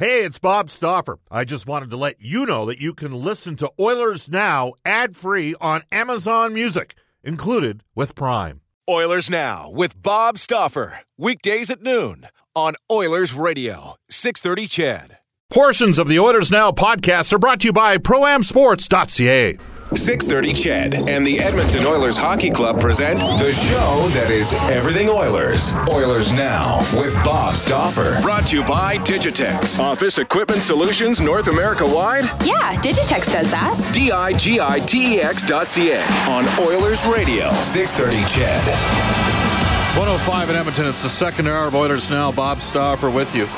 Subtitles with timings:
[0.00, 1.18] Hey, it's Bob Stauffer.
[1.30, 5.14] I just wanted to let you know that you can listen to Oilers Now ad
[5.14, 8.62] free on Amazon Music, included with Prime.
[8.88, 11.00] Oilers Now with Bob Stauffer.
[11.18, 15.18] Weekdays at noon on Oilers Radio, 630 CHED.
[15.50, 19.58] Portions of the Oilers Now podcast are brought to you by ProAmSports.ca.
[19.96, 25.72] 630 CHED and the Edmonton Oilers Hockey Club present the show that is everything Oilers.
[25.92, 28.20] Oilers Now with Bob Stauffer.
[28.22, 29.78] Brought to you by Digitex.
[29.78, 32.24] Office Equipment Solutions North America wide?
[32.44, 33.90] Yeah, Digitex does that.
[33.92, 39.30] D-I-G-I-T-E-X dot C-A on Oilers Radio, 630 CHED.
[39.86, 40.86] It's 105 in Edmonton.
[40.86, 42.30] It's the second hour of Oilers Now.
[42.30, 43.48] Bob Stauffer with you.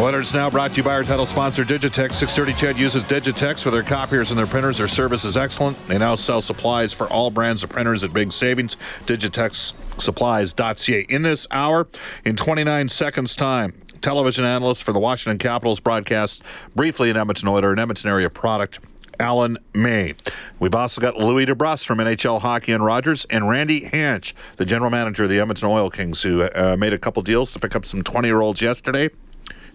[0.00, 2.14] Oilers Now brought to you by our title sponsor, Digitex.
[2.14, 4.78] 630 CHED uses Digitex for their copiers and their printers.
[4.78, 5.76] Their service is excellent.
[5.88, 8.78] They now sell supplies for all brands of printers at big savings.
[9.04, 11.06] DigitexSupplies.ca.
[11.10, 11.86] In this hour,
[12.24, 17.74] in 29 seconds' time, television analyst for the Washington Capitals broadcast briefly in Edmonton Oilers,
[17.74, 18.78] an Edmonton area product.
[19.18, 20.14] Alan May.
[20.60, 24.90] We've also got Louis DeBrusk from NHL Hockey and Rogers and Randy Hansch, the general
[24.90, 27.84] manager of the Edmonton Oil Kings, who uh, made a couple deals to pick up
[27.84, 29.10] some 20 year olds yesterday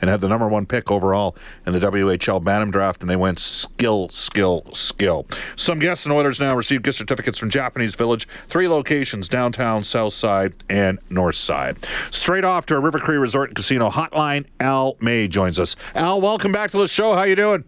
[0.02, 3.40] and had the number one pick overall in the WHL Bantam draft, and they went
[3.40, 5.26] skill, skill, skill.
[5.56, 10.14] Some guests and Oilers now receive gift certificates from Japanese Village, three locations downtown, south
[10.14, 11.78] side, and north side.
[12.12, 15.76] Straight off to our River Cree Resort and Casino hotline, Al May joins us.
[15.94, 17.16] Al, welcome back to the show.
[17.16, 17.64] How you doing?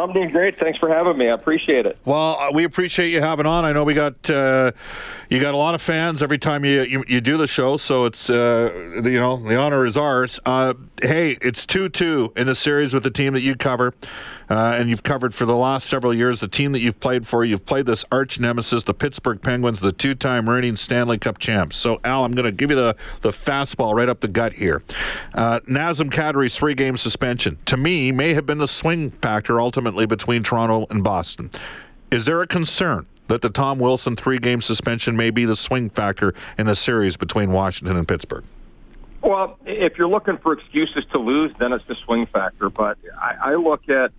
[0.00, 0.58] I'm doing great.
[0.58, 1.28] Thanks for having me.
[1.28, 1.98] I appreciate it.
[2.04, 3.64] Well, uh, we appreciate you having on.
[3.64, 4.72] I know we got uh,
[5.28, 8.04] you got a lot of fans every time you you, you do the show, so
[8.04, 10.40] it's uh, you know the honor is ours.
[10.46, 13.94] Uh, hey, it's two two in the series with the team that you cover.
[14.50, 17.44] Uh, and you've covered for the last several years the team that you've played for.
[17.44, 21.76] You've played this arch nemesis, the Pittsburgh Penguins, the two-time reigning Stanley Cup champs.
[21.76, 24.82] So, Al, I'm going to give you the, the fastball right up the gut here.
[25.34, 30.42] Uh, Nazem Kadri's three-game suspension, to me, may have been the swing factor ultimately between
[30.42, 31.50] Toronto and Boston.
[32.10, 36.32] Is there a concern that the Tom Wilson three-game suspension may be the swing factor
[36.56, 38.44] in the series between Washington and Pittsburgh?
[39.20, 42.70] Well, if you're looking for excuses to lose, then it's the swing factor.
[42.70, 44.12] But I, I look at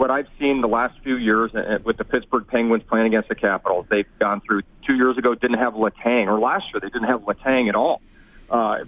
[0.00, 3.34] what I've seen the last few years uh, with the Pittsburgh Penguins playing against the
[3.34, 7.08] Capitals, they've gone through two years ago didn't have Letang, or last year they didn't
[7.08, 8.00] have Letang at all.
[8.48, 8.84] Uh,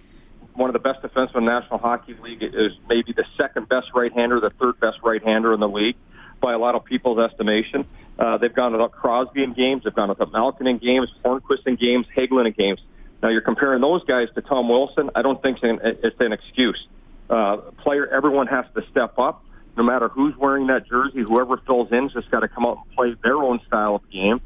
[0.55, 3.89] one of the best defensemen in the National Hockey League is maybe the second best
[3.95, 5.97] right-hander, the third best right-hander in the league
[6.41, 7.85] by a lot of people's estimation.
[8.19, 11.77] Uh, they've gone without Crosby in games, they've gone without Malkin in games, Hornqvist in
[11.77, 12.81] games, Hagelin in games.
[13.23, 15.11] Now you're comparing those guys to Tom Wilson.
[15.15, 16.87] I don't think it's an excuse.
[17.29, 19.45] Uh, player, everyone has to step up
[19.77, 22.97] no matter who's wearing that jersey, whoever fills in just got to come out and
[22.97, 24.41] play their own style of game.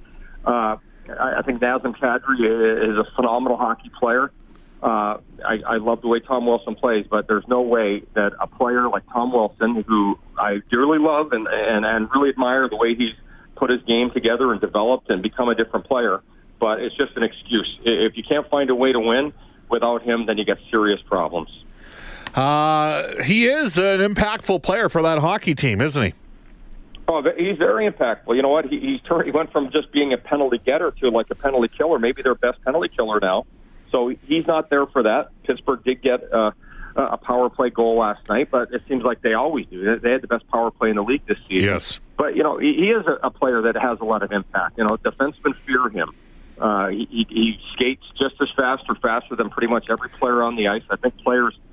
[0.45, 0.77] Uh,
[1.09, 4.31] I, I think Nazem Kadri is a phenomenal hockey player.
[4.83, 8.47] Uh, I, I love the way Tom Wilson plays, but there's no way that a
[8.47, 12.95] player like Tom Wilson, who I dearly love and, and, and really admire the way
[12.95, 13.15] he's
[13.57, 16.23] put his game together and developed and become a different player,
[16.61, 17.79] but it's just an excuse.
[17.85, 19.33] If you can't find a way to win
[19.69, 21.49] without him, then you get serious problems.
[22.37, 26.15] Uh, he is an impactful player for that hockey team, isn't he?
[27.09, 28.37] Oh, he's very impactful.
[28.37, 28.67] You know what?
[28.67, 31.69] He, he's turned, he went from just being a penalty getter to like a penalty
[31.75, 33.47] killer, maybe their best penalty killer now.
[33.91, 35.31] So he's not there for that.
[35.45, 36.51] Pittsburgh did get uh,
[36.95, 39.99] a power play goal last night, but it seems like they always do.
[39.99, 41.69] They had the best power play in the league this season.
[41.69, 42.01] Yes.
[42.19, 44.77] But, you know, he, he is a, a player that has a lot of impact.
[44.77, 46.11] You know, defensemen fear him.
[46.59, 50.43] Uh, he, he, he skates just as fast or faster than pretty much every player
[50.43, 50.83] on the ice.
[50.91, 51.57] I think players–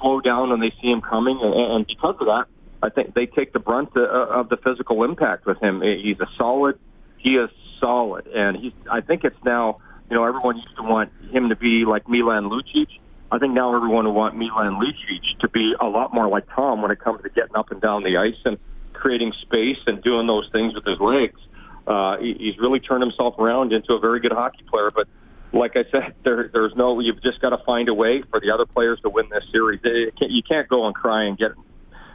[0.00, 2.46] slow down when they see him coming, and, and because of that,
[2.82, 5.82] I think they take the brunt of, of the physical impact with him.
[5.82, 6.78] He's a solid.
[7.18, 7.50] He is
[7.80, 8.72] solid, and he's.
[8.90, 9.78] I think it's now.
[10.10, 12.88] You know, everyone used to want him to be like Milan Lucic.
[13.30, 16.80] I think now everyone will want Milan Lucic to be a lot more like Tom
[16.80, 18.56] when it comes to getting up and down the ice and
[18.94, 21.38] creating space and doing those things with his legs.
[21.86, 24.90] Uh, he, he's really turned himself around into a very good hockey player.
[24.94, 25.08] But
[25.52, 27.00] like I said, there, there's no.
[27.00, 29.80] You've just got to find a way for the other players to win this series.
[29.82, 31.52] Can't, you can't go and cry and get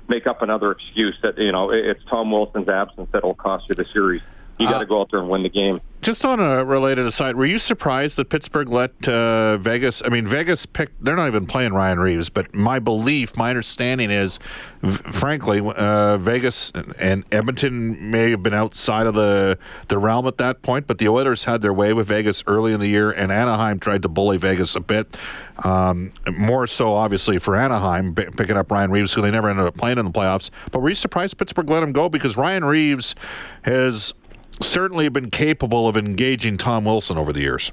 [0.08, 3.76] make up another excuse that you know it's Tom Wilson's absence that will cost you
[3.76, 4.22] the series.
[4.60, 5.82] You got to uh, go out there and win the game.
[6.02, 10.02] Just on a related aside, were you surprised that Pittsburgh let uh, Vegas?
[10.04, 11.04] I mean, Vegas picked.
[11.04, 14.38] They're not even playing Ryan Reaves, but my belief, my understanding is,
[14.82, 19.58] frankly, uh, Vegas and Edmonton may have been outside of the
[19.88, 20.88] the realm at that point.
[20.88, 24.02] But the Oilers had their way with Vegas early in the year, and Anaheim tried
[24.02, 25.18] to bully Vegas a bit.
[25.64, 29.78] Um, more so, obviously, for Anaheim picking up Ryan Reaves, who they never ended up
[29.78, 30.50] playing in the playoffs.
[30.72, 33.16] But were you surprised Pittsburgh let him go because Ryan Reaves
[33.62, 34.14] has
[34.62, 37.72] certainly been capable of engaging Tom Wilson over the years.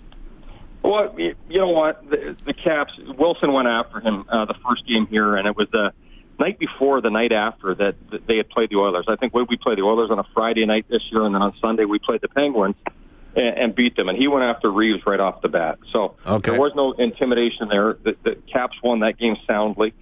[0.83, 2.09] Well, you know what?
[2.09, 5.69] The, the Caps, Wilson went after him uh, the first game here, and it was
[5.71, 5.93] the
[6.39, 7.95] night before, the night after that,
[8.27, 9.05] they had played the Oilers.
[9.07, 11.43] I think we, we played the Oilers on a Friday night this year, and then
[11.43, 12.77] on Sunday we played the Penguins
[13.37, 14.09] and, and beat them.
[14.09, 15.79] And he went after Reaves right off the bat.
[15.93, 16.51] So okay.
[16.51, 17.99] there was no intimidation there.
[18.03, 19.93] The, the Caps won that game soundly.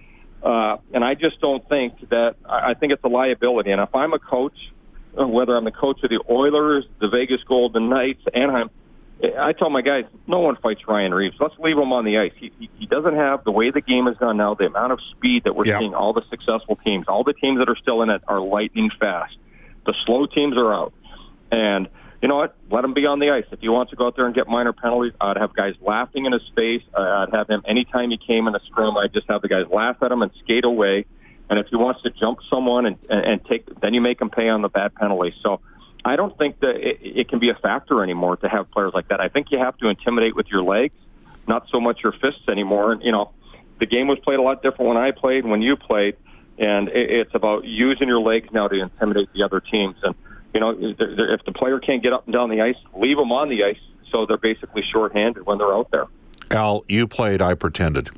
[0.41, 3.71] Uh, and I just don't think that, I think it's a liability.
[3.71, 4.57] And if I'm a coach,
[5.17, 8.69] Uh, whether I'm the coach of the Oilers, the Vegas Golden Knights, Anaheim,
[9.21, 11.35] I tell my guys, no one fights Ryan Reaves.
[11.39, 12.31] Let's leave him on the ice.
[12.37, 14.99] He, he, he doesn't have the way the game is gone now, the amount of
[15.11, 15.79] speed that we're yeah.
[15.79, 15.93] seeing.
[15.93, 19.35] All the successful teams, all the teams that are still in it are lightning fast.
[19.85, 20.93] The slow teams are out.
[21.51, 21.89] And
[22.21, 22.55] you know what?
[22.69, 23.45] Let him be on the ice.
[23.51, 26.25] If he wants to go out there and get minor penalties, I'd have guys laughing
[26.25, 26.83] in his face.
[26.95, 28.97] I'd have him anytime he came in a scrum.
[28.97, 31.05] I'd just have the guys laugh at him and skate away.
[31.49, 34.29] And if he wants to jump someone and, and, and take, then you make him
[34.29, 35.33] pay on the bad penalty.
[35.41, 35.61] So
[36.05, 39.09] I don't think that it, it can be a factor anymore to have players like
[39.09, 39.19] that.
[39.19, 40.95] I think you have to intimidate with your legs,
[41.47, 42.91] not so much your fists anymore.
[42.91, 43.31] And you know,
[43.79, 46.15] the game was played a lot different when I played, when you played,
[46.57, 49.95] and it, it's about using your legs now to intimidate the other teams.
[50.03, 50.15] And
[50.53, 53.49] you know, if the player can't get up and down the ice, leave them on
[53.49, 53.79] the ice
[54.11, 56.07] so they're basically shorthanded when they're out there.
[56.51, 57.41] Al, you played.
[57.41, 58.09] I pretended.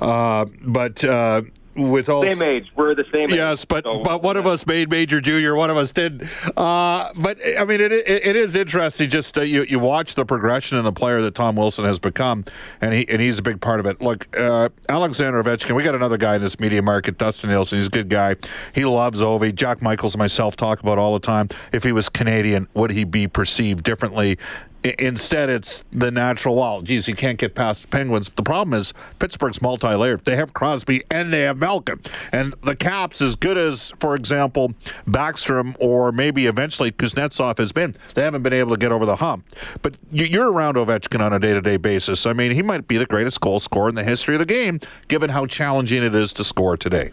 [0.00, 1.42] Uh, but uh,
[1.78, 2.70] with all same age.
[2.76, 3.30] We're the same.
[3.30, 4.02] Yes, age, but so.
[4.02, 6.28] but one of us made major junior, one of us did.
[6.56, 9.08] Uh, but I mean, it, it, it is interesting.
[9.08, 12.44] Just uh, you you watch the progression in the player that Tom Wilson has become,
[12.80, 14.00] and he and he's a big part of it.
[14.02, 15.74] Look, uh, Alexander Ovechkin.
[15.74, 17.76] We got another guy in this media market, Dustin Nielson.
[17.76, 18.36] He's a good guy.
[18.74, 19.54] He loves Ovi.
[19.54, 21.48] Jack Michaels and myself talk about all the time.
[21.72, 24.38] If he was Canadian, would he be perceived differently?
[24.84, 26.54] Instead, it's the natural.
[26.54, 28.30] Well, geez, you can't get past the Penguins.
[28.36, 30.24] The problem is Pittsburgh's multi-layered.
[30.24, 32.00] They have Crosby and they have Malkin,
[32.32, 34.72] and the Caps, as good as, for example,
[35.06, 39.16] Backstrom or maybe eventually Kuznetsov has been, they haven't been able to get over the
[39.16, 39.44] hump.
[39.82, 42.24] But you're around Ovechkin on a day-to-day basis.
[42.24, 44.78] I mean, he might be the greatest goal scorer in the history of the game,
[45.08, 47.10] given how challenging it is to score today.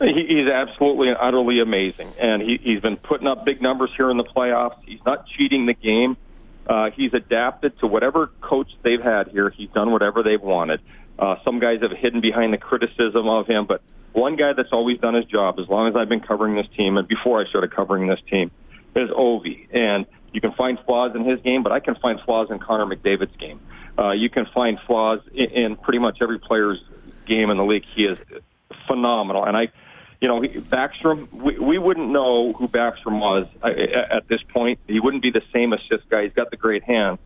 [0.00, 4.16] He's absolutely and utterly amazing, and he, he's been putting up big numbers here in
[4.16, 4.76] the playoffs.
[4.86, 6.16] He's not cheating the game.
[6.68, 9.50] Uh, he's adapted to whatever coach they've had here.
[9.50, 10.80] He's done whatever they've wanted.
[11.18, 13.80] Uh, some guys have hidden behind the criticism of him, but
[14.12, 16.96] one guy that's always done his job, as long as I've been covering this team
[16.96, 18.50] and before I started covering this team,
[18.94, 19.66] is Ovi.
[19.72, 22.86] And you can find flaws in his game, but I can find flaws in Connor
[22.86, 23.60] McDavid's game.
[23.98, 26.82] Uh, you can find flaws in, in pretty much every player's
[27.26, 27.84] game in the league.
[27.94, 28.18] He is
[28.86, 29.68] phenomenal, and I
[30.20, 34.80] you know, Backstrom, we, we wouldn't know who Backstrom was uh, uh, at this point.
[34.86, 36.24] He wouldn't be the same assist guy.
[36.24, 37.18] He's got the great hands.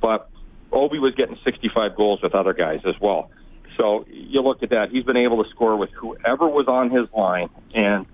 [0.00, 0.28] But
[0.72, 3.30] Ovi was getting 65 goals with other guys as well.
[3.78, 4.90] So you look at that.
[4.90, 7.48] He's been able to score with whoever was on his line.
[7.74, 8.06] And,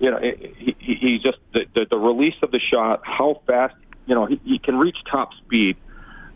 [0.00, 3.76] you know, he, he, he just, the, the, the release of the shot, how fast,
[4.06, 5.76] you know, he, he can reach top speed.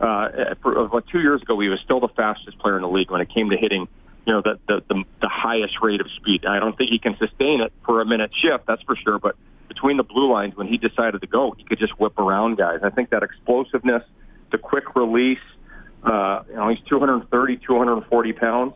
[0.00, 2.88] Uh, for, uh, about two years ago, he was still the fastest player in the
[2.88, 3.88] league when it came to hitting–
[4.30, 6.46] you know, the, the, the, the highest rate of speed.
[6.46, 9.18] I don't think he can sustain it for a minute shift, that's for sure.
[9.18, 9.34] But
[9.66, 12.78] between the blue lines, when he decided to go, he could just whip around guys.
[12.84, 14.04] I think that explosiveness,
[14.52, 15.40] the quick release,
[16.04, 18.74] uh, you know, he's 230, 240 pounds,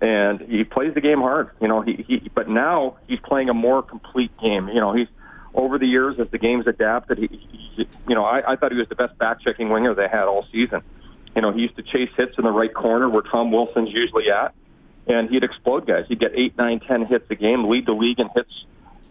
[0.00, 1.50] and he plays the game hard.
[1.60, 4.68] You know, he, he but now he's playing a more complete game.
[4.68, 5.08] You know, he's
[5.52, 7.18] over the years as the game's adapted.
[7.18, 7.26] He,
[7.76, 10.24] he you know, I, I thought he was the best back checking winger they had
[10.24, 10.80] all season.
[11.34, 14.30] You know, he used to chase hits in the right corner where Tom Wilson's usually
[14.30, 14.54] at
[15.06, 16.04] and he'd explode guys.
[16.08, 18.64] He'd get eight, nine, ten hits a game, lead the league in hits,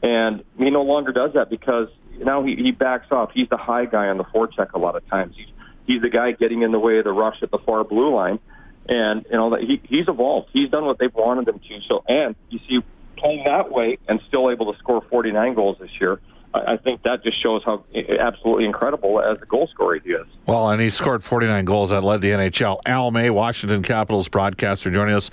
[0.04, 3.32] and he no longer does that because now he, he backs off.
[3.34, 5.36] He's the high guy on the forecheck a lot of times.
[5.36, 5.48] He's
[5.88, 8.40] he's the guy getting in the way of the rush at the far blue line,
[8.88, 10.50] and you know he he's evolved.
[10.54, 11.80] He's done what they've wanted him to.
[11.88, 12.80] So, and you see
[13.18, 16.20] playing that way and still able to score 49 goals this year.
[16.56, 17.84] I think that just shows how
[18.20, 20.26] absolutely incredible as a goal scorer he is.
[20.46, 22.80] Well, and he scored 49 goals that led the NHL.
[22.86, 25.32] Al May, Washington Capitals broadcaster, joining us.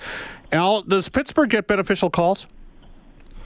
[0.51, 2.47] Al, does Pittsburgh get beneficial calls?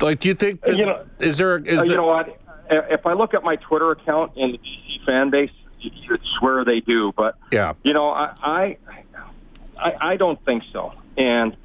[0.01, 0.61] Like, do you think?
[0.61, 1.57] That, you know, is there?
[1.57, 2.39] Is uh, you there, know what?
[2.69, 6.79] If I look at my Twitter account and the DC fan base, you'd swear they
[6.81, 7.13] do.
[7.15, 8.77] But yeah, you know, I I,
[9.79, 11.55] I, I don't think so, and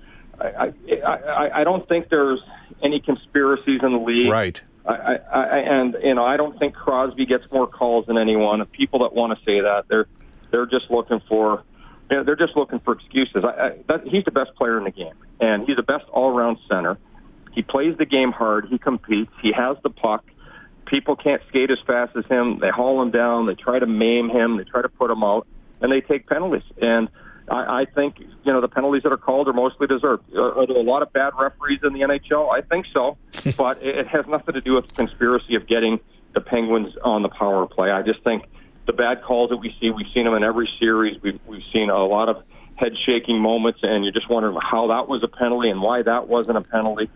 [0.40, 0.72] I,
[1.04, 2.40] I I don't think there's
[2.82, 4.30] any conspiracies in the league.
[4.30, 4.62] Right.
[4.84, 8.64] I, I, and you know, I don't think Crosby gets more calls than anyone.
[8.66, 10.06] People that want to say that they're
[10.50, 11.62] they're just looking for
[12.10, 13.44] you know, they're just looking for excuses.
[13.44, 16.58] I, I, that, he's the best player in the game, and he's the best all-around
[16.68, 16.98] center.
[17.52, 18.66] He plays the game hard.
[18.68, 19.32] He competes.
[19.40, 20.24] He has the puck.
[20.86, 22.58] People can't skate as fast as him.
[22.58, 23.46] They haul him down.
[23.46, 24.56] They try to maim him.
[24.56, 25.46] They try to put him out,
[25.80, 26.64] and they take penalties.
[26.80, 27.08] And
[27.48, 30.34] I, I think you know the penalties that are called are mostly deserved.
[30.34, 32.52] Are, are there a lot of bad referees in the NHL?
[32.52, 33.16] I think so,
[33.56, 36.00] but it, it has nothing to do with the conspiracy of getting
[36.34, 37.90] the Penguins on the power play.
[37.90, 38.44] I just think
[38.86, 39.90] the bad calls that we see.
[39.90, 41.20] We've seen them in every series.
[41.22, 42.42] We've we've seen a lot of
[42.76, 46.28] head shaking moments, and you're just wondering how that was a penalty and why that
[46.28, 47.10] wasn't a penalty.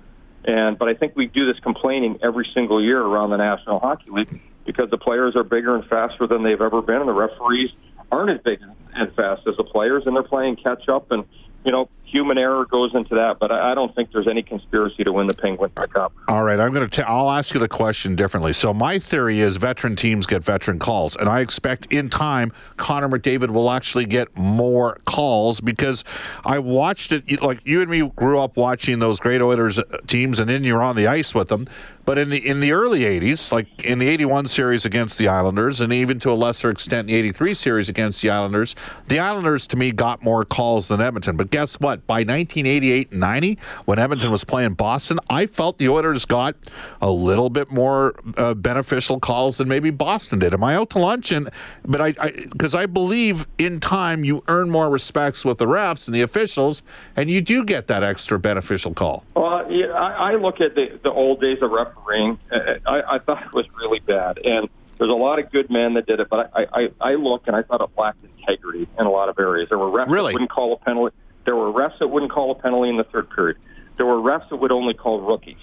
[0.44, 4.10] And but I think we do this complaining every single year around the National Hockey
[4.10, 7.70] League because the players are bigger and faster than they've ever been, and the referees
[8.10, 8.60] aren't as big
[8.96, 11.10] and fast as the players, and they're playing catch up.
[11.10, 11.24] And
[11.64, 15.12] you know, human error goes into that, but I don't think there's any conspiracy to
[15.12, 16.12] win the Penguins Cup.
[16.28, 17.08] All right, I'm going to.
[17.08, 18.52] I'll ask you the question differently.
[18.52, 23.08] So my theory is veteran teams get veteran calls, and I expect in time Connor
[23.08, 26.04] McDavid will actually get more calls because
[26.44, 27.42] I watched it.
[27.42, 30.82] Like you and me grew up watching those great Oilers uh, teams, and then you're
[30.82, 31.66] on the ice with them.
[32.04, 35.80] But in the in the early '80s, like in the '81 series against the Islanders,
[35.80, 38.76] and even to a lesser extent the '83 series against the Islanders,
[39.08, 41.36] the Islanders to me got more calls than Edmonton.
[41.36, 41.95] But guess what?
[42.06, 46.56] By 1988 and 90, when Edmonton was playing Boston, I felt the Oilers got
[47.00, 50.54] a little bit more uh, beneficial calls than maybe Boston did.
[50.54, 51.32] Am I out to lunch?
[51.32, 51.50] And
[51.84, 52.12] but I
[52.50, 56.22] because I, I believe in time you earn more respects with the refs and the
[56.22, 56.82] officials,
[57.16, 59.24] and you do get that extra beneficial call.
[59.34, 62.38] Well, yeah, I, I look at the, the old days of refereeing.
[62.50, 66.06] I, I thought it was really bad, and there's a lot of good men that
[66.06, 66.28] did it.
[66.28, 69.38] But I, I, I look and I thought it lacked integrity in a lot of
[69.38, 69.68] areas.
[69.68, 70.32] There were refs really?
[70.32, 71.16] that wouldn't call a penalty.
[71.46, 73.56] There were refs that wouldn't call a penalty in the third period.
[73.96, 75.56] There were refs that would only call rookies.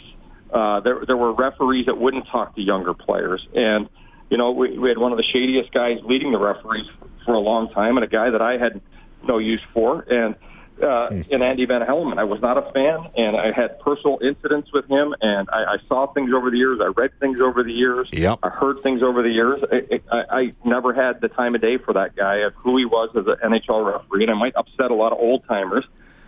[0.51, 3.89] Uh, there, there were referees that wouldn't talk to younger players, and
[4.29, 6.85] you know we, we had one of the shadiest guys leading the referees
[7.25, 8.79] for a long time, and a guy that I had
[9.23, 10.35] no use for, and
[10.83, 12.19] uh, in Andy Van Hellemond.
[12.19, 15.77] I was not a fan, and I had personal incidents with him, and I, I
[15.87, 16.79] saw things over the years.
[16.81, 18.09] I read things over the years.
[18.11, 18.39] Yep.
[18.43, 19.63] I heard things over the years.
[19.71, 22.85] I, I, I never had the time of day for that guy of who he
[22.85, 25.85] was as an NHL referee, and I might upset a lot of old timers,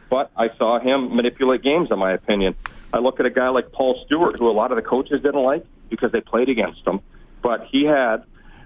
[0.10, 2.56] but I saw him manipulate games, in my opinion.
[2.94, 5.44] I look at a guy like Paul Stewart, who a lot of the coaches didn't
[5.44, 7.02] like because they played against him,
[7.42, 8.24] but he had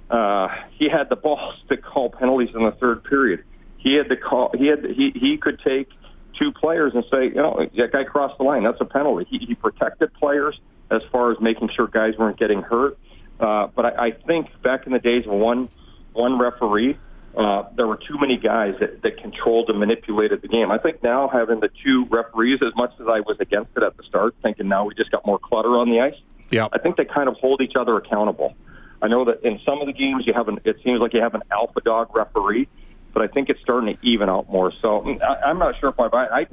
[0.10, 3.44] uh, he had the balls to call penalties in the third period
[3.80, 4.52] he had to call.
[4.58, 5.90] He had he he could take
[6.38, 8.64] two players and say, you know, that guy crossed the line.
[8.64, 9.26] That's a penalty.
[9.30, 10.60] He, he protected players
[10.90, 12.98] as far as making sure guys weren't getting hurt.
[13.40, 15.70] Uh, but I, I think back in the days of one
[16.14, 16.98] one referee,
[17.38, 20.72] uh, there were too many guys that, that controlled and manipulated the game.
[20.72, 23.96] I think now having the two referees, as much as I was against it at
[23.96, 26.16] the start, thinking now we just got more clutter on the ice.
[26.52, 28.56] Yeah, I think they kind of hold each other accountable.
[29.02, 31.22] I know that in some of the games you have an it seems like you
[31.22, 32.68] have an alpha dog referee
[33.14, 34.72] but I think it's starting to even out more.
[34.82, 36.28] So mm, I, I'm not sure if I buy.
[36.28, 36.48] I,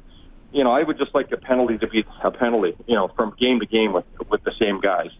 [0.53, 2.77] you know, I would just like a penalty to be a penalty.
[2.87, 5.11] You know, from game to game with with the same guys.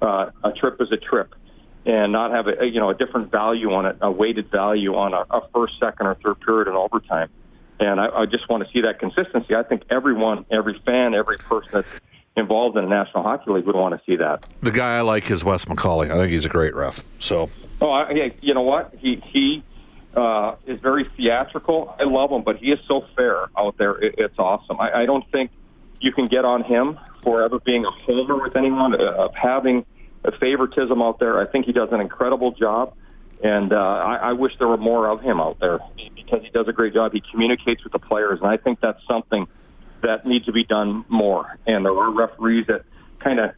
[0.00, 1.34] Uh, a trip is a trip,
[1.86, 5.14] and not have a you know a different value on it, a weighted value on
[5.14, 7.28] a, a first, second, or third period in overtime.
[7.80, 9.54] And I, I just want to see that consistency.
[9.54, 11.88] I think everyone, every fan, every person that's
[12.36, 14.46] involved in the National Hockey League would want to see that.
[14.62, 16.10] The guy I like is Wes McCauley.
[16.10, 17.04] I think he's a great ref.
[17.18, 17.50] So.
[17.80, 18.94] Oh, I, you know what?
[18.98, 19.64] He he
[20.16, 21.94] uh, is very theatrical.
[21.98, 23.92] I love him, but he is so fair out there.
[23.92, 24.80] It, it's awesome.
[24.80, 25.50] I, I don't think
[26.00, 29.86] you can get on him for ever being a homer with anyone, uh, of having
[30.24, 31.40] a favoritism out there.
[31.40, 32.94] I think he does an incredible job,
[33.42, 35.80] and uh, I, I wish there were more of him out there
[36.14, 37.12] because he does a great job.
[37.12, 39.46] He communicates with the players, and I think that's something
[40.02, 41.58] that needs to be done more.
[41.66, 42.82] And there are referees that
[43.20, 43.52] kind of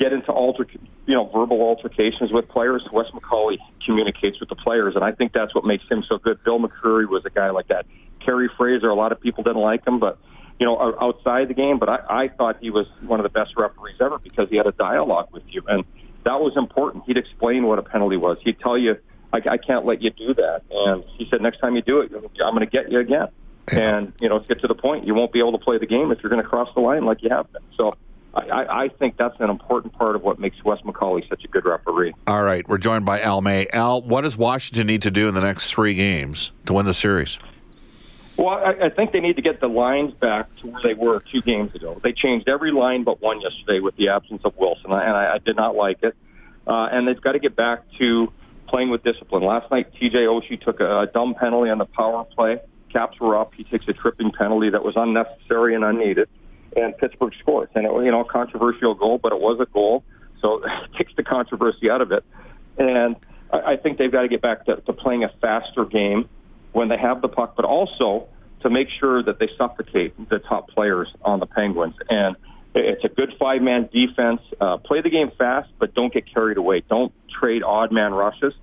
[0.00, 0.66] get into alter,
[1.06, 2.82] you know, verbal altercations with players.
[2.90, 6.42] Wes McCauley communicates with the players, and I think that's what makes him so good.
[6.42, 7.86] Bill McCreary was a guy like that.
[8.24, 10.18] Kerry Fraser, a lot of people didn't like him, but
[10.58, 11.78] you know, outside the game.
[11.78, 14.66] But I, I thought he was one of the best referees ever because he had
[14.66, 15.84] a dialogue with you, and
[16.24, 17.04] that was important.
[17.06, 18.38] He'd explain what a penalty was.
[18.42, 18.96] He'd tell you,
[19.34, 20.62] I, I can't let you do that.
[20.70, 23.28] And he said, next time you do it, I'm going to get you again.
[23.70, 25.06] And you know, let's get to the point.
[25.06, 27.04] You won't be able to play the game if you're going to cross the line
[27.04, 27.62] like you have been.
[27.76, 27.96] So
[28.34, 31.64] I, I think that's an important part of what makes Wes McCauley such a good
[31.64, 32.14] referee.
[32.26, 33.66] All right, we're joined by Al May.
[33.72, 36.94] Al, what does Washington need to do in the next three games to win the
[36.94, 37.38] series?
[38.36, 41.20] Well, I, I think they need to get the lines back to where they were
[41.20, 42.00] two games ago.
[42.02, 45.38] They changed every line but one yesterday with the absence of Wilson, and I, I
[45.38, 46.14] did not like it.
[46.66, 48.32] Uh, and they've got to get back to
[48.68, 49.42] playing with discipline.
[49.42, 52.60] Last night, TJ Oshie took a, a dumb penalty on the power play.
[52.92, 53.54] Caps were up.
[53.54, 56.28] He takes a tripping penalty that was unnecessary and unneeded
[56.76, 57.68] and Pittsburgh scores.
[57.74, 60.04] And it was, you know, a controversial goal, but it was a goal,
[60.40, 62.24] so it takes the controversy out of it.
[62.78, 63.16] And
[63.52, 66.28] I, I think they've got to get back to, to playing a faster game
[66.72, 68.28] when they have the puck, but also
[68.62, 71.94] to make sure that they suffocate the top players on the Penguins.
[72.08, 72.36] And
[72.74, 74.40] it's a good five-man defense.
[74.60, 76.82] Uh, play the game fast, but don't get carried away.
[76.88, 78.54] Don't trade odd man rushes.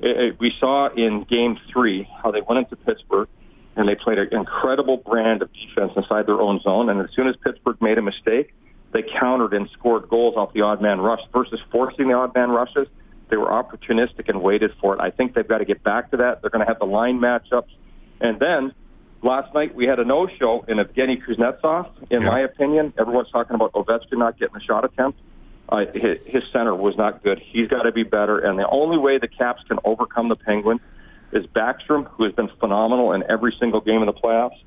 [0.00, 3.28] It, it, we saw in Game Three how they went into Pittsburgh
[3.76, 6.88] and they played an incredible brand of defense inside their own zone.
[6.90, 8.52] And as soon as Pittsburgh made a mistake,
[8.92, 12.50] they countered and scored goals off the odd man rush versus forcing the odd man
[12.50, 12.88] rushes.
[13.28, 15.00] They were opportunistic and waited for it.
[15.00, 16.40] I think they've got to get back to that.
[16.42, 17.68] They're going to have the line matchups.
[18.20, 18.72] And then
[19.22, 21.88] last night we had a no-show in Evgeny Kuznetsov.
[22.10, 22.28] In Yeah.
[22.28, 25.20] my opinion, everyone's talking about Ovechkin not getting a shot attempt.
[25.68, 27.38] Uh, his, his center was not good.
[27.38, 28.38] He's got to be better.
[28.40, 30.80] And the only way the Caps can overcome the Penguins
[31.32, 34.58] is Backstrom, who has been phenomenal in every single game in the playoffs,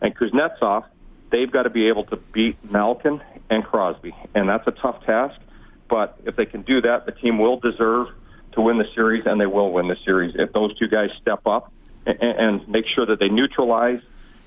[0.00, 0.84] and Kuznetsov.
[1.30, 3.20] They've got to be able to beat Malkin
[3.50, 5.40] and Crosby, and that's a tough task.
[5.88, 8.08] But if they can do that, the team will deserve
[8.52, 11.46] to win the series, and they will win the series if those two guys step
[11.46, 11.72] up
[12.06, 14.00] and, and make sure that they neutralize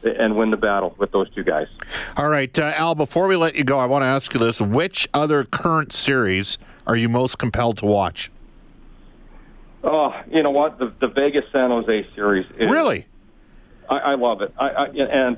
[0.04, 1.68] and win the battle with those two guys.
[2.16, 4.62] All right, uh, Al, before we let you go, I want to ask you this.
[4.62, 6.58] Which other current series
[6.88, 8.32] are you most compelled to watch?
[9.84, 10.78] Oh, you know what?
[10.78, 12.46] The, the Vegas San Jose series.
[12.58, 13.06] Is, Really?
[13.90, 14.54] I, I love it.
[14.60, 15.38] I, I and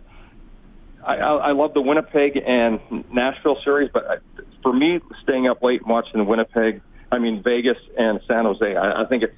[1.06, 2.80] I, I love the Winnipeg and
[3.12, 4.16] Nashville series, but I,
[4.62, 6.82] for me, staying up late and watching Winnipeg,
[7.12, 9.38] I mean Vegas and San Jose, I, I think it's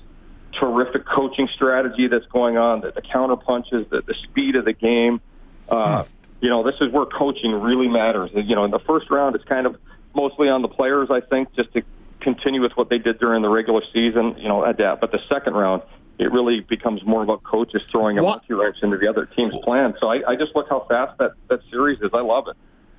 [0.59, 2.81] terrific coaching strategy that's going on.
[2.81, 5.21] The, the counter punches, the, the speed of the game.
[5.69, 6.03] Uh,
[6.41, 8.29] You know, this is where coaching really matters.
[8.33, 9.77] You know, in the first round, it's kind of
[10.13, 11.83] mostly on the players, I think, just to
[12.23, 14.35] continue with what they did during the regular season.
[14.37, 15.01] You know, adapt.
[15.01, 15.83] But the second round,
[16.17, 19.93] it really becomes more about coaches throwing a monkey wrench into the other team's plan.
[19.99, 22.09] So I, I just look how fast that that series is.
[22.13, 22.55] I love it.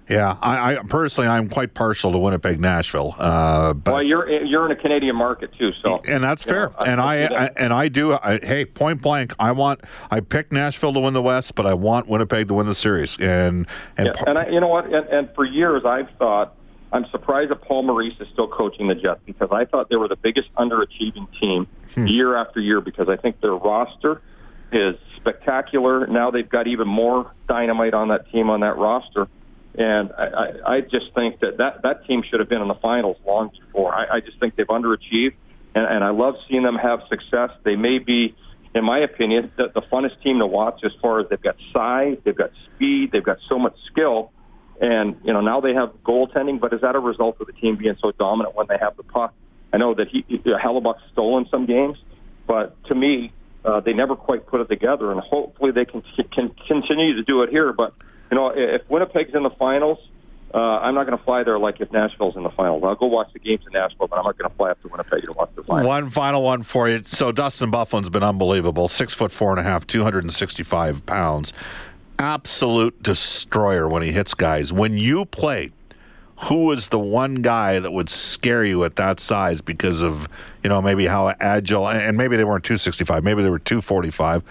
[0.06, 4.66] Yeah, I, I personally I'm quite partial to Winnipeg, Nashville, uh, but Well, you're you're
[4.66, 6.86] in a Canadian market too, so and that's you know, fair.
[6.86, 8.18] and I, I and I do.
[8.22, 12.06] Hey, point blank, I want I picked Nashville to win the West, but I want
[12.06, 13.16] Winnipeg to win the series.
[13.18, 13.66] And
[13.96, 14.84] and Yeah, par- and I, you know what?
[14.92, 16.54] And, and for years, I've thought
[16.94, 20.06] I'm surprised that Paul Maurice is still coaching the Jets because I thought they were
[20.06, 22.06] the biggest underachieving team hmm.
[22.06, 24.22] year after year because I think their roster
[24.70, 26.06] is spectacular.
[26.06, 29.26] Now they've got even more dynamite on that team on that roster,
[29.76, 32.76] and I, I, I just think that, that that team should have been in the
[32.76, 33.92] finals long before.
[33.92, 35.34] I, I just think they've underachieved,
[35.74, 37.50] and, and I love seeing them have success.
[37.64, 38.36] They may be
[38.74, 42.18] in my opinion, the, the funnest team to watch as far as they've got size,
[42.24, 44.32] they've got speed, they've got so much skill.
[44.80, 47.76] And, you know, now they have goaltending, but is that a result of the team
[47.76, 49.32] being so dominant when they have the puck?
[49.72, 51.98] I know that he, Hellebuyck's stolen some games,
[52.46, 53.32] but to me,
[53.64, 57.42] uh, they never quite put it together, and hopefully they can, can continue to do
[57.42, 57.72] it here.
[57.72, 57.94] But,
[58.30, 59.98] you know, if Winnipeg's in the finals,
[60.52, 62.82] uh, I'm not going to fly there like if Nashville's in the finals.
[62.84, 64.88] I'll go watch the games in Nashville, but I'm not going to fly up to
[64.88, 65.86] Winnipeg to watch the finals.
[65.86, 67.02] One final one for you.
[67.04, 68.86] So Dustin Byfuglien's been unbelievable.
[68.86, 71.52] Six foot four and a half, two hundred and sixty-five pounds.
[72.18, 74.72] Absolute destroyer when he hits guys.
[74.72, 75.72] When you played,
[76.44, 80.28] who was the one guy that would scare you at that size because of
[80.62, 83.80] you know maybe how agile and maybe they weren't two sixty-five, maybe they were two
[83.80, 84.42] forty-five.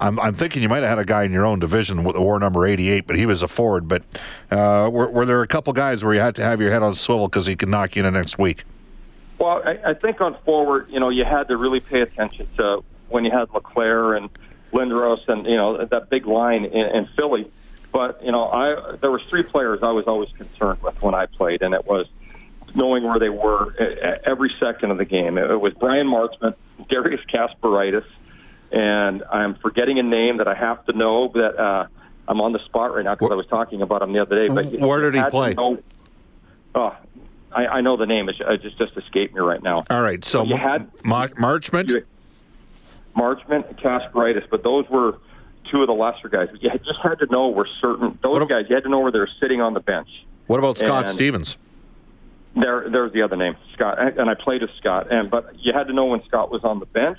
[0.00, 2.22] I'm, I'm thinking you might have had a guy in your own division with the
[2.22, 3.86] war number 88, but he was a forward.
[3.86, 4.02] But
[4.50, 6.94] uh, were, were there a couple guys where you had to have your head on
[6.94, 8.64] swivel because he could knock you in the next week?
[9.38, 12.82] Well, I, I think on forward, you know, you had to really pay attention to
[13.08, 14.30] when you had LeClair and
[14.72, 17.50] Lindros and you know that big line in, in Philly.
[17.92, 21.26] But you know, I there was three players I was always concerned with when I
[21.26, 22.06] played, and it was
[22.74, 23.74] knowing where they were
[24.24, 25.38] every second of the game.
[25.38, 26.54] It was Bryan Marchment,
[26.88, 28.04] Darius Kasparaitis,
[28.70, 31.86] and I'm forgetting a name that I have to know that uh,
[32.28, 34.54] I'm on the spot right now because I was talking about him the other day.
[34.54, 35.54] But you- Where did he you had to play?
[35.54, 35.82] know-
[36.76, 36.96] oh,
[37.52, 38.28] I, I know the name.
[38.28, 39.84] It it just just escaped me right now.
[39.90, 41.90] All right, so You had- Mar- Marchment.
[41.90, 42.04] You-
[43.20, 45.18] Marchment and Kasparaitis, but those were
[45.70, 46.48] two of the lesser guys.
[46.60, 48.66] You had- just had to know where certain those guys.
[48.68, 50.08] You had to know where they were sitting on the bench.
[50.46, 51.58] What about Scott and- Stevens?
[52.56, 55.06] There, there's the other name, Scott, and I played with Scott.
[55.12, 57.18] And but you had to know when Scott was on the bench,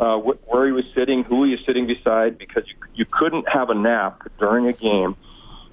[0.00, 3.48] uh, wh- where he was sitting, who he was sitting beside, because you, you couldn't
[3.48, 5.14] have a nap during a game.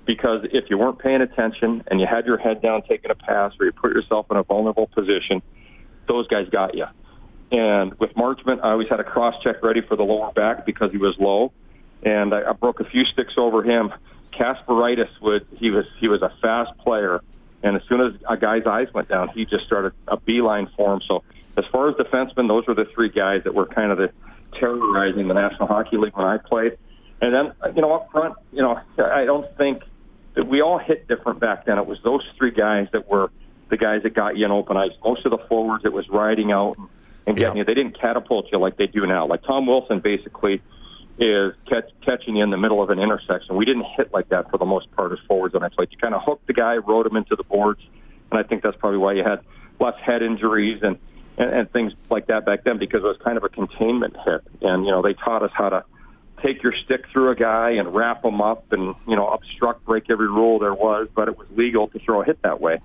[0.05, 3.53] Because if you weren't paying attention and you had your head down taking a pass,
[3.59, 5.41] or you put yourself in a vulnerable position,
[6.07, 6.85] those guys got you.
[7.51, 10.91] And with Marchment, I always had a cross check ready for the lower back because
[10.91, 11.51] he was low,
[12.01, 13.93] and I, I broke a few sticks over him.
[14.31, 17.21] Kasparaitis would he was he was a fast player,
[17.61, 20.93] and as soon as a guy's eyes went down, he just started a beeline for
[20.93, 21.01] him.
[21.05, 21.23] So
[21.57, 24.11] as far as defensemen, those were the three guys that were kind of the
[24.57, 26.77] terrorizing the National Hockey League when I played.
[27.21, 29.83] And then you know up front, you know I don't think
[30.35, 31.77] that we all hit different back then.
[31.77, 33.29] It was those three guys that were
[33.67, 34.91] the guys that got you in open ice.
[35.03, 36.87] Most of the forwards, it was riding out and,
[37.27, 37.59] and getting Yeah.
[37.61, 37.65] you.
[37.65, 39.27] They didn't catapult you like they do now.
[39.27, 40.61] Like Tom Wilson basically
[41.19, 43.55] is catch, catching you in the middle of an intersection.
[43.55, 45.85] We didn't hit like that for the most part as forwards on that play.
[45.89, 47.81] You kind of hooked the guy, rode him into the boards,
[48.31, 49.41] and I think that's probably why you had
[49.79, 50.97] less head injuries and,
[51.37, 54.41] and, and things like that back then because it was kind of a containment hit.
[54.61, 55.83] And, you know, they taught us how to
[56.43, 60.09] take your stick through a guy and wrap him up and, you know, obstruct, break
[60.09, 62.79] every rule there was, but it was legal to throw a hit that way.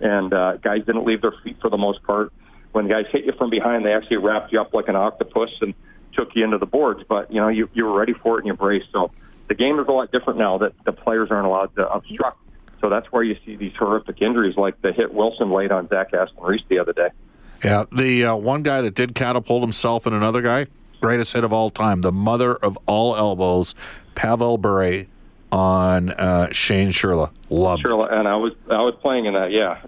[0.00, 2.32] And uh, guys didn't leave their feet for the most part.
[2.72, 5.74] When guys hit you from behind, they actually wrapped you up like an octopus and
[6.16, 7.02] took you into the boards.
[7.08, 8.88] But you know, you you were ready for it and you braced.
[8.92, 9.10] So
[9.48, 12.38] the game is a lot different now that the players aren't allowed to obstruct.
[12.80, 16.12] So that's where you see these horrific injuries, like the hit Wilson laid on Zach
[16.12, 17.10] Aston Reese the other day.
[17.62, 20.66] Yeah, the uh, one guy that did catapult himself and another guy,
[21.00, 23.76] greatest hit of all time, the mother of all elbows,
[24.16, 25.06] Pavel Bure
[25.52, 27.30] on uh, Shane Churla.
[27.50, 29.52] Loved Churla, and I was I was playing in that.
[29.52, 29.80] Yeah.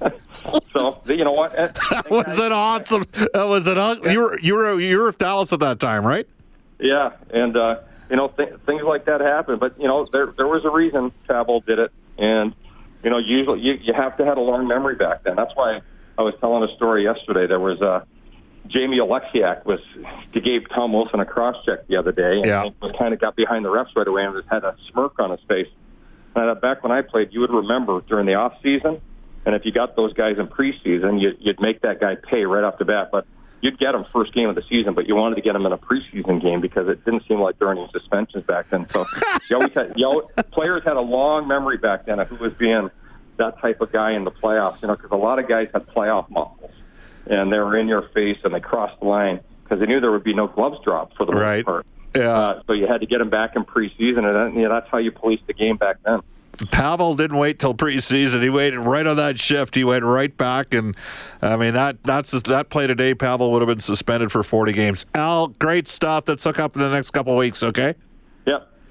[0.72, 1.54] so you know what?
[1.90, 3.04] That was it awesome.
[3.12, 3.76] That was it.
[4.10, 6.26] You were you were you were Dallas at that time, right?
[6.80, 9.58] Yeah, and uh, you know th- things like that happen.
[9.58, 12.54] But you know there there was a reason Pavel did it, and
[13.02, 15.36] you know usually you you have to have a long memory back then.
[15.36, 15.80] That's why
[16.16, 17.46] I was telling a story yesterday.
[17.46, 18.04] There was uh,
[18.66, 19.80] Jamie Oleksiak was
[20.32, 22.70] he gave Tom Wilson a cross check the other day, and yeah.
[22.80, 25.30] was kind of got behind the refs right away and just had a smirk on
[25.30, 25.68] his face.
[26.34, 29.00] And uh, back when I played, you would remember during the off season,
[29.46, 32.64] and if you got those guys in preseason, you, you'd make that guy pay right
[32.64, 33.10] off the bat.
[33.12, 33.26] But
[33.64, 35.72] you'd get him first game of the season, but you wanted to get him in
[35.72, 38.88] a preseason game because it didn't seem like there were any suspensions back then.
[38.90, 39.06] So
[39.50, 42.52] you always had, you always, players had a long memory back then of who was
[42.54, 42.90] being
[43.38, 44.82] that type of guy in the playoffs.
[44.82, 46.72] You know, because a lot of guys had playoff muscles,
[47.26, 50.12] and they were in your face and they crossed the line because they knew there
[50.12, 51.56] would be no gloves dropped for the right.
[51.58, 51.86] most part.
[52.16, 52.36] Yeah.
[52.36, 54.88] Uh, so you had to get them back in preseason, and then, you know, that's
[54.88, 56.20] how you policed the game back then.
[56.70, 58.40] Pavel didn't wait till preseason.
[58.40, 59.74] He waited right on that shift.
[59.74, 60.96] He went right back, and
[61.42, 63.12] I mean that that's that play today.
[63.12, 65.06] Pavel would have been suspended for 40 games.
[65.14, 66.28] Al, great stuff.
[66.28, 67.94] Let's hook up in the next couple of weeks, okay?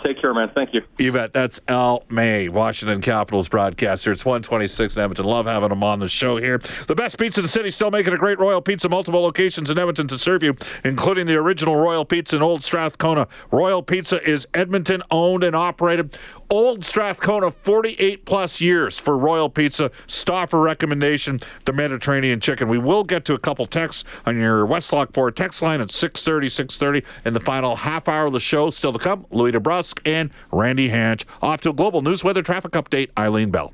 [0.04, 0.52] Take care, man.
[0.54, 0.82] Thank you.
[0.98, 1.32] You bet.
[1.32, 4.12] That's Al May, Washington Capitals broadcaster.
[4.12, 5.26] It's 126 in Edmonton.
[5.26, 6.60] Love having him on the show here.
[6.88, 8.90] The best pizza in the city, still making a great Royal Pizza.
[8.90, 13.28] Multiple locations in Edmonton to serve you, including the original Royal Pizza in Old Strathcona.
[13.52, 16.18] Royal Pizza is Edmonton owned and operated.
[16.50, 19.92] Old Strathcona, 48 plus years for Royal Pizza.
[20.08, 22.68] Stauffer recommendation, the Mediterranean chicken.
[22.68, 26.50] We will get to a couple texts on your West Lockport text line at 630,
[26.50, 27.08] 630.
[27.26, 30.90] In the final half hour of the show, still to come, Louis DeBrusk and Randy
[30.90, 31.26] Hansch.
[31.42, 33.74] Off to a global news weather traffic update, Eileen Bell.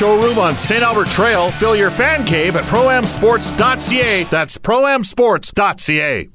[0.00, 0.82] showroom on St.
[0.82, 1.50] Albert Trail.
[1.52, 4.24] Fill your fan cave at proamsports.ca.
[4.24, 6.28] That's proamsports.ca.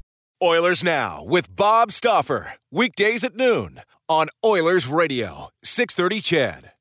[0.44, 2.54] Oilers Now with Bob Stauffer.
[2.72, 6.75] Weekdays at noon on Oilers Radio, 630 CHED.